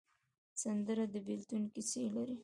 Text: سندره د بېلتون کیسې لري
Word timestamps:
سندره 0.61 1.05
د 1.13 1.15
بېلتون 1.27 1.63
کیسې 1.73 2.03
لري 2.15 2.37